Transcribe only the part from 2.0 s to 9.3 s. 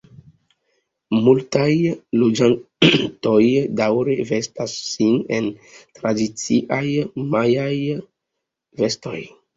loĝantoj daŭre vestas sin en tradiciaj majaaj vestoj.